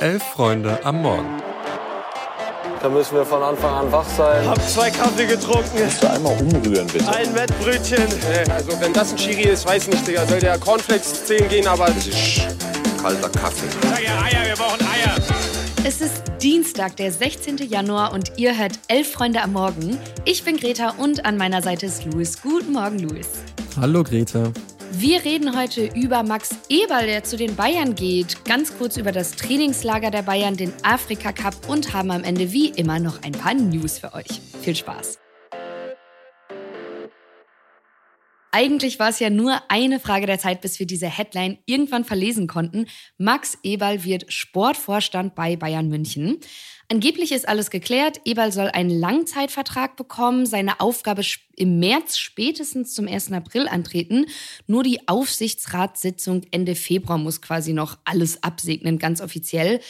[0.00, 1.42] Elf Freunde am Morgen.
[2.82, 4.46] Da müssen wir von Anfang an wach sein.
[4.46, 5.70] Hab zwei Kaffee getrunken.
[5.78, 7.08] Kannst du einmal umrühren, bitte?
[7.08, 8.06] Ein Wettbrötchen.
[8.50, 10.26] Also wenn das ein Chiri ist, weiß nicht, Digga.
[10.26, 11.86] Soll der Cornflakes 10 gehen, aber...
[11.86, 12.40] Das ist
[13.00, 13.66] kalter Kaffee.
[13.88, 15.14] Sag ja Eier, wir brauchen Eier.
[15.86, 17.58] Es ist Dienstag, der 16.
[17.58, 19.98] Januar und ihr hört Elf Freunde am Morgen.
[20.24, 22.42] Ich bin Greta und an meiner Seite ist Luis.
[22.42, 23.28] Guten Morgen, Luis.
[23.80, 24.52] Hallo Greta.
[24.96, 29.32] Wir reden heute über Max Eberl, der zu den Bayern geht, ganz kurz über das
[29.32, 33.54] Trainingslager der Bayern, den Afrika Cup und haben am Ende wie immer noch ein paar
[33.54, 34.40] News für euch.
[34.62, 35.23] Viel Spaß.
[38.56, 42.46] Eigentlich war es ja nur eine Frage der Zeit, bis wir diese Headline irgendwann verlesen
[42.46, 42.86] konnten.
[43.18, 46.38] Max Eberl wird Sportvorstand bei Bayern München.
[46.88, 48.20] Angeblich ist alles geklärt.
[48.24, 51.22] Eberl soll einen Langzeitvertrag bekommen, seine Aufgabe
[51.56, 53.32] im März spätestens zum 1.
[53.32, 54.26] April antreten.
[54.68, 59.80] Nur die Aufsichtsratssitzung Ende Februar muss quasi noch alles absegnen, ganz offiziell.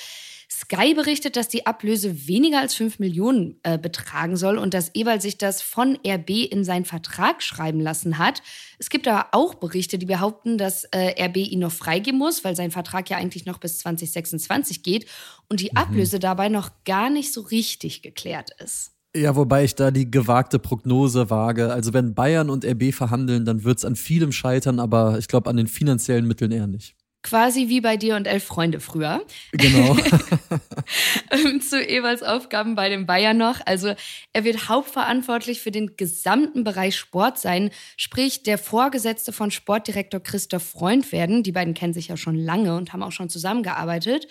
[0.51, 5.21] Sky berichtet, dass die Ablöse weniger als 5 Millionen äh, betragen soll und dass Eberl
[5.21, 8.43] sich das von RB in seinen Vertrag schreiben lassen hat.
[8.79, 12.57] Es gibt aber auch Berichte, die behaupten, dass äh, RB ihn noch freigeben muss, weil
[12.57, 15.07] sein Vertrag ja eigentlich noch bis 2026 geht
[15.49, 15.79] und die mhm.
[15.79, 18.95] Ablöse dabei noch gar nicht so richtig geklärt ist.
[19.17, 21.73] Ja, wobei ich da die gewagte Prognose wage.
[21.73, 25.49] Also wenn Bayern und RB verhandeln, dann wird es an vielem scheitern, aber ich glaube
[25.49, 26.97] an den finanziellen Mitteln eher nicht.
[27.25, 29.25] Quasi wie bei dir und elf Freunde früher.
[29.53, 29.97] Genau.
[31.31, 33.61] Ähm, zu Ewalds Aufgaben bei den Bayern noch.
[33.65, 33.95] Also
[34.35, 40.63] er wird hauptverantwortlich für den gesamten Bereich Sport sein, sprich der Vorgesetzte von Sportdirektor Christoph
[40.63, 41.43] Freund werden.
[41.43, 44.29] Die beiden kennen sich ja schon lange und haben auch schon zusammengearbeitet.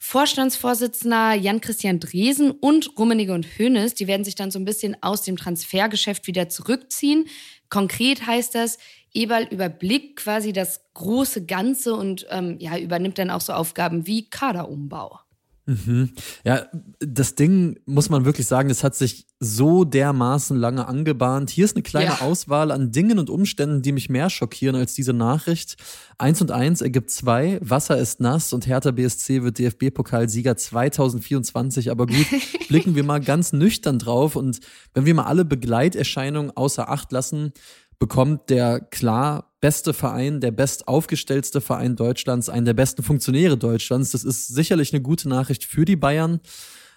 [0.00, 5.22] Vorstandsvorsitzender Jan-Christian Dresen und Rummenigge und Hoeneß, die werden sich dann so ein bisschen aus
[5.22, 7.26] dem Transfergeschäft wieder zurückziehen.
[7.68, 8.78] Konkret heißt das,
[9.16, 14.28] Eberl überblickt quasi das große Ganze und ähm, ja, übernimmt dann auch so Aufgaben wie
[14.28, 15.20] Kaderumbau.
[15.66, 16.10] Mhm.
[16.44, 16.66] Ja,
[17.00, 21.50] das Ding muss man wirklich sagen, es hat sich so dermaßen lange angebahnt.
[21.50, 22.20] Hier ist eine kleine ja.
[22.20, 25.76] Auswahl an Dingen und Umständen, die mich mehr schockieren als diese Nachricht.
[26.18, 27.58] Eins und eins ergibt zwei.
[27.62, 31.90] Wasser ist nass und Hertha BSC wird DFB-Pokalsieger 2024.
[31.90, 32.26] Aber gut,
[32.68, 34.60] blicken wir mal ganz nüchtern drauf und
[34.94, 37.52] wenn wir mal alle Begleiterscheinungen außer Acht lassen,
[37.98, 44.12] bekommt der klar beste Verein, der bestaufgestelltste Verein Deutschlands, einen der besten Funktionäre Deutschlands.
[44.12, 46.40] Das ist sicherlich eine gute Nachricht für die Bayern.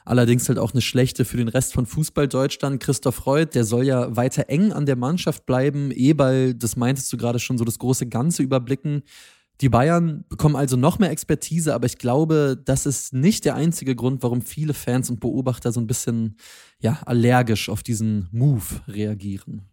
[0.05, 2.81] Allerdings halt auch eine schlechte für den Rest von Fußball Deutschland.
[2.81, 5.91] Christoph Freud, der soll ja weiter eng an der Mannschaft bleiben.
[5.91, 9.03] Eberl, das meintest du gerade schon, so das große Ganze überblicken.
[9.61, 13.95] Die Bayern bekommen also noch mehr Expertise, aber ich glaube, das ist nicht der einzige
[13.95, 16.37] Grund, warum viele Fans und Beobachter so ein bisschen
[16.79, 19.68] ja, allergisch auf diesen Move reagieren.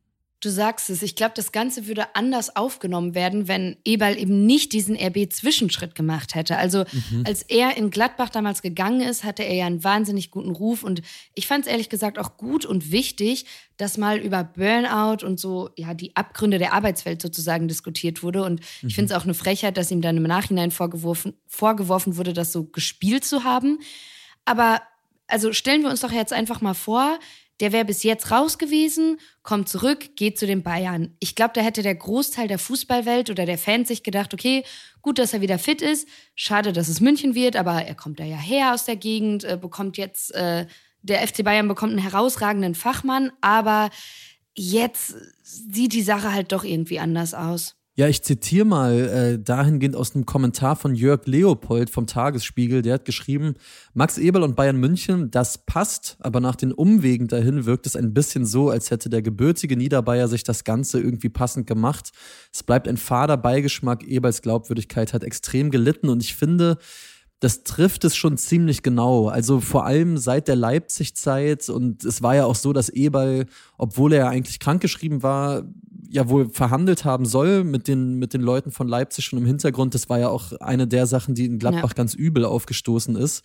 [0.47, 4.73] Du sagst es, ich glaube, das Ganze würde anders aufgenommen werden, wenn Eberl eben nicht
[4.73, 6.57] diesen RB-Zwischenschritt gemacht hätte.
[6.57, 7.25] Also mhm.
[7.27, 11.03] als er in Gladbach damals gegangen ist, hatte er ja einen wahnsinnig guten Ruf und
[11.35, 13.47] ich fand es ehrlich gesagt auch gut und wichtig,
[13.77, 18.45] dass mal über Burnout und so, ja, die Abgründe der Arbeitswelt sozusagen diskutiert wurde.
[18.45, 18.89] Und mhm.
[18.89, 22.53] ich finde es auch eine Frechheit, dass ihm dann im Nachhinein vorgeworfen, vorgeworfen wurde, das
[22.53, 23.81] so gespielt zu haben.
[24.45, 24.81] Aber
[25.27, 27.19] also stellen wir uns doch jetzt einfach mal vor,
[27.61, 31.17] der wäre bis jetzt raus gewesen, kommt zurück, geht zu den Bayern.
[31.21, 34.65] Ich glaube, da hätte der Großteil der Fußballwelt oder der Fans sich gedacht, okay,
[35.01, 36.07] gut, dass er wieder fit ist.
[36.35, 39.59] Schade, dass es München wird, aber er kommt da ja her aus der Gegend, äh,
[39.61, 40.67] bekommt jetzt, äh,
[41.03, 43.91] der FC Bayern bekommt einen herausragenden Fachmann, aber
[44.55, 47.77] jetzt sieht die Sache halt doch irgendwie anders aus.
[47.99, 52.83] Ja, ich zitiere mal äh, dahingehend aus einem Kommentar von Jörg Leopold vom Tagesspiegel.
[52.83, 53.55] Der hat geschrieben,
[53.95, 58.13] Max Eberl und Bayern München, das passt, aber nach den Umwegen dahin wirkt es ein
[58.13, 62.13] bisschen so, als hätte der gebürtige Niederbayer sich das Ganze irgendwie passend gemacht.
[62.53, 66.77] Es bleibt ein fader Beigeschmack, Eberls Glaubwürdigkeit hat extrem gelitten und ich finde,
[67.41, 69.29] das trifft es schon ziemlich genau.
[69.29, 74.15] Also vor allem seit der Leipzig-Zeit und es war ja auch so, dass Eberl, obwohl
[74.15, 75.65] er eigentlich krankgeschrieben war,
[76.09, 79.95] ja wohl verhandelt haben soll mit den, mit den Leuten von Leipzig schon im Hintergrund.
[79.95, 81.95] Das war ja auch eine der Sachen, die in Gladbach ja.
[81.95, 83.45] ganz übel aufgestoßen ist.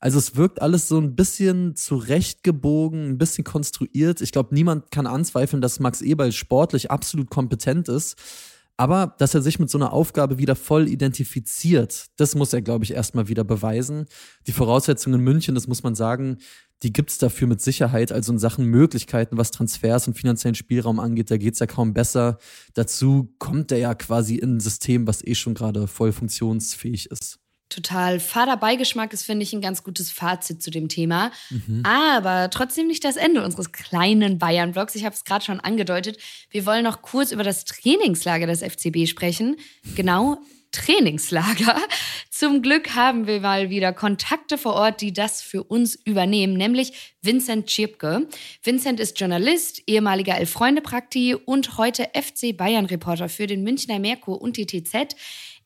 [0.00, 4.20] Also es wirkt alles so ein bisschen zurechtgebogen, ein bisschen konstruiert.
[4.20, 8.16] Ich glaube, niemand kann anzweifeln, dass Max Eberl sportlich absolut kompetent ist.
[8.80, 12.84] Aber dass er sich mit so einer Aufgabe wieder voll identifiziert, das muss er, glaube
[12.84, 14.06] ich, erstmal wieder beweisen.
[14.46, 16.38] Die Voraussetzungen in München, das muss man sagen,
[16.84, 18.12] die gibt es dafür mit Sicherheit.
[18.12, 21.92] Also in Sachen Möglichkeiten, was Transfers und finanziellen Spielraum angeht, da geht es ja kaum
[21.92, 22.38] besser.
[22.74, 27.40] Dazu kommt er ja quasi in ein System, was eh schon gerade voll funktionsfähig ist.
[27.68, 28.18] Total.
[28.18, 31.30] Vaterbeigeschmack ist, finde ich, ein ganz gutes Fazit zu dem Thema.
[31.50, 31.82] Mhm.
[31.84, 34.94] Aber trotzdem nicht das Ende unseres kleinen Bayern-Vlogs.
[34.94, 36.18] Ich habe es gerade schon angedeutet.
[36.50, 39.56] Wir wollen noch kurz über das Trainingslager des FCB sprechen.
[39.96, 40.38] Genau,
[40.72, 41.76] Trainingslager.
[42.30, 47.16] Zum Glück haben wir mal wieder Kontakte vor Ort, die das für uns übernehmen, nämlich
[47.22, 48.28] Vincent Tschirpke.
[48.62, 54.66] Vincent ist Journalist, ehemaliger Elf-Freunde-Prakti und heute FC Bayern-Reporter für den Münchner Merkur und die
[54.66, 55.16] TZ.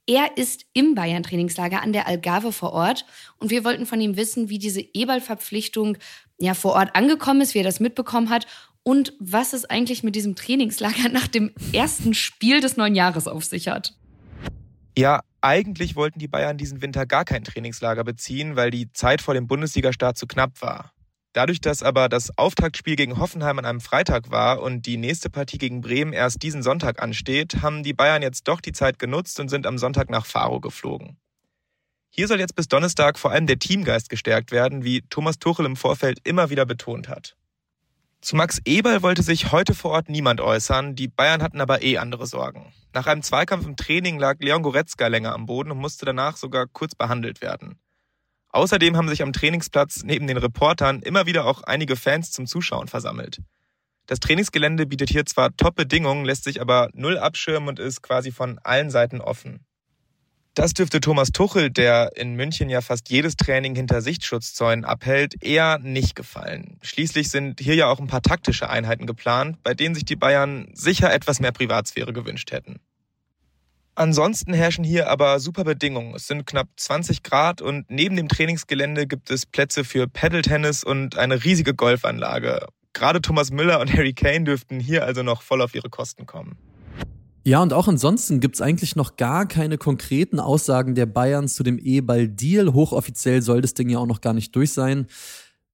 [0.06, 3.06] Er ist im Bayern-Trainingslager an der Algarve vor Ort
[3.38, 5.96] und wir wollten von ihm wissen, wie diese E-Ball-Verpflichtung
[6.38, 8.46] ja vor Ort angekommen ist, wie er das mitbekommen hat
[8.82, 13.44] und was es eigentlich mit diesem Trainingslager nach dem ersten Spiel des neuen Jahres auf
[13.44, 13.94] sich hat.
[14.98, 19.34] Ja, eigentlich wollten die Bayern diesen Winter gar kein Trainingslager beziehen, weil die Zeit vor
[19.34, 20.92] dem Bundesligastart zu knapp war.
[21.32, 25.56] Dadurch, dass aber das Auftaktspiel gegen Hoffenheim an einem Freitag war und die nächste Partie
[25.56, 29.48] gegen Bremen erst diesen Sonntag ansteht, haben die Bayern jetzt doch die Zeit genutzt und
[29.48, 31.16] sind am Sonntag nach Faro geflogen.
[32.10, 35.76] Hier soll jetzt bis Donnerstag vor allem der Teamgeist gestärkt werden, wie Thomas Tuchel im
[35.76, 37.36] Vorfeld immer wieder betont hat.
[38.20, 41.96] Zu Max Eberl wollte sich heute vor Ort niemand äußern, die Bayern hatten aber eh
[41.96, 42.74] andere Sorgen.
[42.92, 46.66] Nach einem Zweikampf im Training lag Leon Goretzka länger am Boden und musste danach sogar
[46.66, 47.78] kurz behandelt werden.
[48.52, 52.86] Außerdem haben sich am Trainingsplatz neben den Reportern immer wieder auch einige Fans zum Zuschauen
[52.86, 53.38] versammelt.
[54.06, 58.58] Das Trainingsgelände bietet hier zwar Top-Bedingungen, lässt sich aber null abschirmen und ist quasi von
[58.62, 59.64] allen Seiten offen.
[60.54, 65.78] Das dürfte Thomas Tuchel, der in München ja fast jedes Training hinter Sichtschutzzäunen abhält, eher
[65.78, 66.78] nicht gefallen.
[66.82, 70.68] Schließlich sind hier ja auch ein paar taktische Einheiten geplant, bei denen sich die Bayern
[70.74, 72.80] sicher etwas mehr Privatsphäre gewünscht hätten.
[73.94, 76.14] Ansonsten herrschen hier aber super Bedingungen.
[76.14, 81.18] Es sind knapp 20 Grad und neben dem Trainingsgelände gibt es Plätze für Paddle-Tennis und
[81.18, 82.66] eine riesige Golfanlage.
[82.94, 86.56] Gerade Thomas Müller und Harry Kane dürften hier also noch voll auf ihre Kosten kommen.
[87.44, 91.78] Ja, und auch ansonsten gibt's eigentlich noch gar keine konkreten Aussagen der Bayern zu dem
[91.78, 92.72] E-Ball-Deal.
[92.72, 95.06] Hochoffiziell soll das Ding ja auch noch gar nicht durch sein.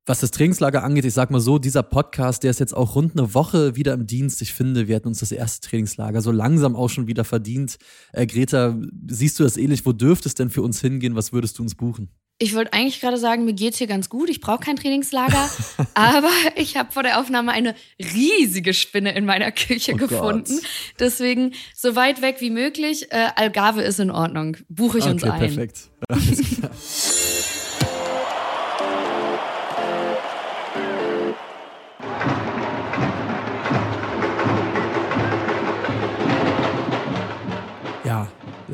[0.09, 3.13] Was das Trainingslager angeht, ich sag mal so, dieser Podcast, der ist jetzt auch rund
[3.13, 4.41] eine Woche wieder im Dienst.
[4.41, 7.77] Ich finde, wir hatten uns das erste Trainingslager so langsam auch schon wieder verdient.
[8.15, 8.75] Äh, Greta,
[9.07, 9.85] siehst du das ähnlich?
[9.85, 11.15] Wo dürfte es denn für uns hingehen?
[11.15, 12.09] Was würdest du uns buchen?
[12.39, 14.31] Ich wollte eigentlich gerade sagen, mir geht's hier ganz gut.
[14.31, 15.51] Ich brauche kein Trainingslager.
[15.95, 20.55] aber ich habe vor der Aufnahme eine riesige Spinne in meiner Küche oh gefunden.
[20.55, 20.71] Gott.
[21.01, 23.13] Deswegen so weit weg wie möglich.
[23.13, 24.57] Äh, Algarve ist in Ordnung.
[24.71, 25.39] Buche ich okay, uns ein.
[25.39, 25.91] Perfekt.
[26.09, 26.71] Alles klar.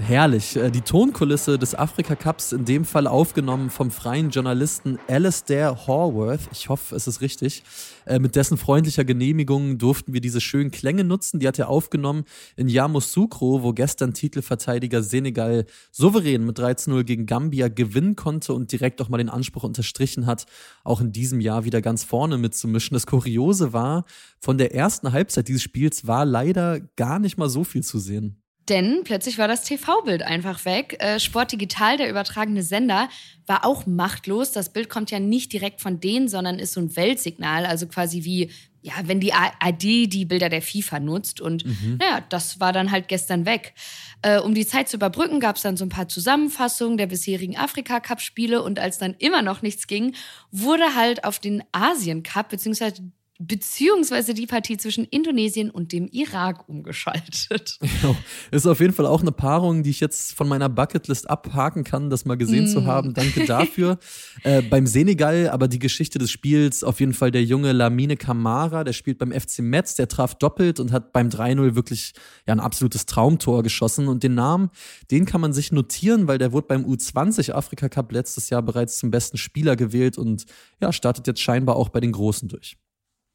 [0.04, 0.56] herrlich.
[0.56, 6.48] Äh, die Tonkulisse des Afrika Cups, in dem Fall aufgenommen vom freien Journalisten Alistair Horworth.
[6.52, 7.64] Ich hoffe, es ist richtig.
[8.04, 11.40] Äh, mit dessen freundlicher Genehmigung durften wir diese schönen Klänge nutzen.
[11.40, 12.24] Die hat er aufgenommen
[12.56, 19.00] in Yamoussoukro, wo gestern Titelverteidiger Senegal souverän mit 13-0 gegen Gambia gewinnen konnte und direkt
[19.00, 20.44] auch mal den Anspruch unterstrichen hat,
[20.84, 22.94] auch in diesem Jahr wieder ganz vorne mitzumischen.
[22.94, 24.04] Das Kuriose war,
[24.38, 28.43] von der ersten Halbzeit dieses Spiels war leider gar nicht mal so viel zu sehen.
[28.68, 30.96] Denn plötzlich war das TV-Bild einfach weg.
[30.98, 33.08] Äh, Sport Digital, der übertragene Sender,
[33.46, 34.52] war auch machtlos.
[34.52, 38.24] Das Bild kommt ja nicht direkt von denen, sondern ist so ein Weltsignal, also quasi
[38.24, 38.50] wie,
[38.80, 41.42] ja, wenn die AD die Bilder der FIFA nutzt.
[41.42, 41.98] Und mhm.
[41.98, 43.74] naja, das war dann halt gestern weg.
[44.22, 47.58] Äh, um die Zeit zu überbrücken, gab es dann so ein paar Zusammenfassungen der bisherigen
[47.58, 48.62] Afrika-Cup-Spiele.
[48.62, 50.14] Und als dann immer noch nichts ging,
[50.50, 53.02] wurde halt auf den Asien-Cup, beziehungsweise
[53.40, 57.78] beziehungsweise die Partie zwischen Indonesien und dem Irak umgeschaltet.
[58.02, 58.14] Ja,
[58.50, 62.10] ist auf jeden Fall auch eine Paarung, die ich jetzt von meiner Bucketlist abhaken kann,
[62.10, 62.68] das mal gesehen mm.
[62.68, 63.14] zu haben.
[63.14, 63.98] Danke dafür.
[64.42, 68.84] äh, beim Senegal, aber die Geschichte des Spiels, auf jeden Fall der junge Lamine Kamara,
[68.84, 72.14] der spielt beim FC Metz, der traf doppelt und hat beim 3-0 wirklich
[72.46, 74.08] ja, ein absolutes Traumtor geschossen.
[74.08, 74.70] Und den Namen,
[75.10, 78.98] den kann man sich notieren, weil der wurde beim U20 Afrika Cup letztes Jahr bereits
[78.98, 80.46] zum besten Spieler gewählt und
[80.80, 82.76] ja, startet jetzt scheinbar auch bei den Großen durch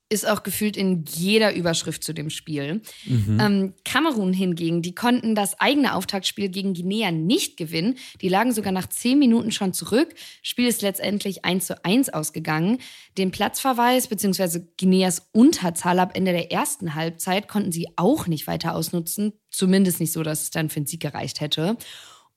[0.09, 2.81] ist auch gefühlt in jeder Überschrift zu dem Spiel.
[3.05, 3.39] Mhm.
[3.39, 7.95] Ähm, Kamerun hingegen, die konnten das eigene Auftaktspiel gegen Guinea nicht gewinnen.
[8.21, 10.15] Die lagen sogar nach zehn Minuten schon zurück.
[10.41, 12.79] Spiel ist letztendlich 1 zu 1 ausgegangen.
[13.19, 14.61] Den Platzverweis bzw.
[14.79, 19.33] Guineas Unterzahl ab Ende der ersten Halbzeit konnten sie auch nicht weiter ausnutzen.
[19.51, 21.77] Zumindest nicht so, dass es dann für den Sieg gereicht hätte.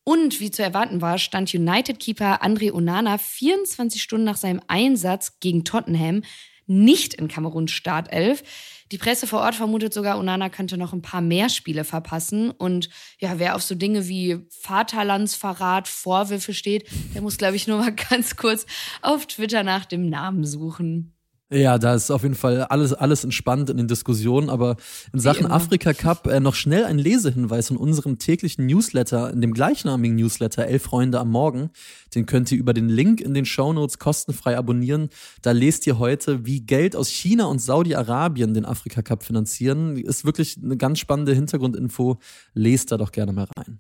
[0.05, 5.65] Und wie zu erwarten war, stand United-Keeper André Onana 24 Stunden nach seinem Einsatz gegen
[5.65, 6.23] Tottenham
[6.67, 8.43] nicht in Kameruns Startelf.
[8.91, 12.51] Die Presse vor Ort vermutet sogar, Onana könnte noch ein paar mehr Spiele verpassen.
[12.51, 17.79] Und ja, wer auf so Dinge wie Vaterlandsverrat, Vorwürfe steht, der muss, glaube ich, nur
[17.79, 18.67] mal ganz kurz
[19.01, 21.15] auf Twitter nach dem Namen suchen.
[21.53, 24.77] Ja, da ist auf jeden Fall alles, alles entspannt in den Diskussionen, aber
[25.13, 29.53] in Sachen Afrika Cup äh, noch schnell ein Lesehinweis in unserem täglichen Newsletter, in dem
[29.53, 31.69] gleichnamigen Newsletter Elf Freunde am Morgen.
[32.15, 35.11] Den könnt ihr über den Link in den Shownotes kostenfrei abonnieren.
[35.43, 39.99] Da lest ihr heute, wie Geld aus China und Saudi-Arabien den Afrika Cup finanzieren.
[39.99, 42.17] Ist wirklich eine ganz spannende Hintergrundinfo.
[42.55, 43.79] Lest da doch gerne mal rein.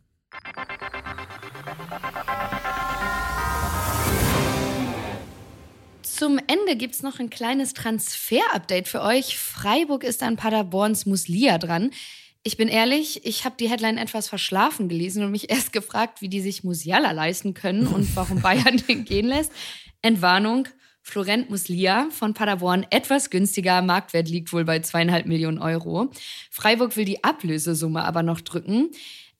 [6.22, 9.36] Zum Ende gibt es noch ein kleines Transfer-Update für euch.
[9.36, 11.90] Freiburg ist an Paderborns Muslia dran.
[12.44, 16.28] Ich bin ehrlich, ich habe die Headline etwas verschlafen gelesen und mich erst gefragt, wie
[16.28, 19.50] die sich Musiala leisten können und warum Bayern den gehen lässt.
[20.00, 20.68] Entwarnung,
[21.00, 23.82] Florent Muslia von Paderborn etwas günstiger.
[23.82, 26.12] Marktwert liegt wohl bei zweieinhalb Millionen Euro.
[26.52, 28.90] Freiburg will die Ablösesumme aber noch drücken.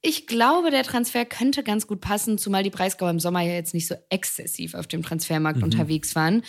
[0.05, 3.73] Ich glaube, der Transfer könnte ganz gut passen, zumal die Breisgau im Sommer ja jetzt
[3.73, 5.65] nicht so exzessiv auf dem Transfermarkt mhm.
[5.65, 6.43] unterwegs waren.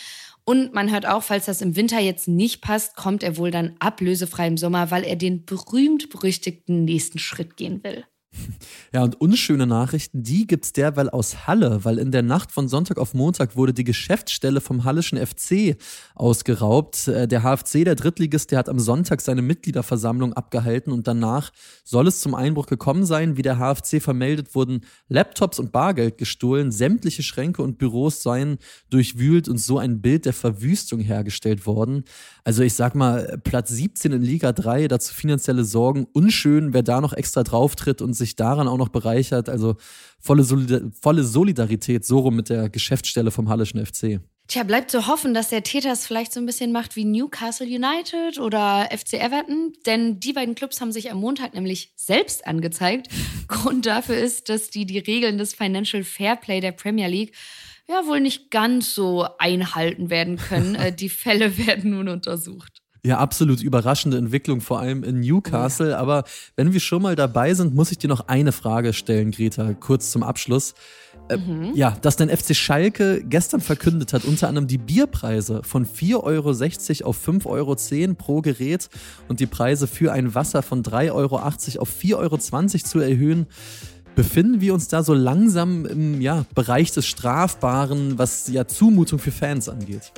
[0.44, 3.76] Und man hört auch, falls das im Winter jetzt nicht passt, kommt er wohl dann
[3.78, 8.04] ablösefrei im Sommer, weil er den berühmt-berüchtigten nächsten Schritt gehen will.
[8.92, 12.98] Ja, und unschöne Nachrichten, die gibt's derweil aus Halle, weil in der Nacht von Sonntag
[12.98, 15.76] auf Montag wurde die Geschäftsstelle vom Hallischen FC
[16.14, 17.08] ausgeraubt.
[17.08, 21.50] Äh, der HFC, der Drittligist, der hat am Sonntag seine Mitgliederversammlung abgehalten und danach
[21.82, 23.36] soll es zum Einbruch gekommen sein.
[23.36, 28.58] Wie der HFC vermeldet, wurden Laptops und Bargeld gestohlen, sämtliche Schränke und Büros seien
[28.90, 32.04] durchwühlt und so ein Bild der Verwüstung hergestellt worden.
[32.44, 37.00] Also ich sag mal, Platz 17 in Liga 3, dazu finanzielle Sorgen, unschön, wer da
[37.00, 39.48] noch extra drauftritt und sich daran auch noch bereichert.
[39.48, 39.76] Also
[40.18, 44.20] volle, Solidar volle Solidarität so rum mit der Geschäftsstelle vom Hallischen FC.
[44.46, 47.66] Tja, bleibt zu hoffen, dass der Täter es vielleicht so ein bisschen macht wie Newcastle
[47.66, 53.08] United oder FC Everton, denn die beiden Clubs haben sich am Montag nämlich selbst angezeigt.
[53.48, 57.34] Grund dafür ist, dass die die Regeln des Financial Fairplay der Premier League
[57.88, 60.74] ja wohl nicht ganz so einhalten werden können.
[60.84, 62.83] Äh, die Fälle werden nun untersucht.
[63.06, 65.90] Ja, absolut überraschende Entwicklung, vor allem in Newcastle.
[65.90, 65.98] Ja.
[65.98, 66.24] Aber
[66.56, 70.10] wenn wir schon mal dabei sind, muss ich dir noch eine Frage stellen, Greta, kurz
[70.10, 70.74] zum Abschluss.
[71.28, 71.72] Äh, mhm.
[71.74, 77.10] Ja, dass dein FC Schalke gestern verkündet hat, unter anderem die Bierpreise von 4,60 Euro
[77.10, 78.88] auf 5,10 Euro pro Gerät
[79.28, 83.46] und die Preise für ein Wasser von 3,80 Euro auf 4,20 Euro zu erhöhen.
[84.16, 89.32] Befinden wir uns da so langsam im ja, Bereich des Strafbaren, was ja Zumutung für
[89.32, 90.12] Fans angeht?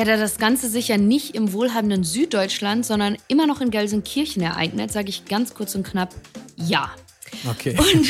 [0.00, 4.42] Ja, da das Ganze sich ja nicht im wohlhabenden Süddeutschland, sondern immer noch in Gelsenkirchen
[4.42, 6.14] ereignet, sage ich ganz kurz und knapp
[6.56, 6.90] ja.
[7.46, 7.76] Okay.
[7.76, 8.08] Und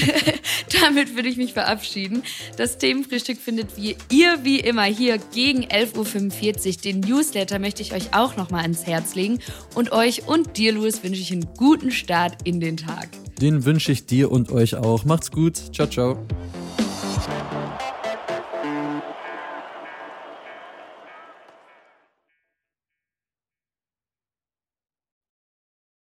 [0.80, 2.23] damit würde ich mich verabschieden.
[2.56, 6.80] Das Themenfrühstück findet wie ihr wie immer hier gegen 11.45 Uhr.
[6.80, 9.40] Den Newsletter möchte ich euch auch nochmal ans Herz legen.
[9.75, 13.09] Und euch und dir, Louis, wünsche ich einen guten Start in den Tag.
[13.40, 15.04] Den wünsche ich dir und euch auch.
[15.04, 15.56] Macht's gut.
[15.75, 16.25] Ciao, ciao.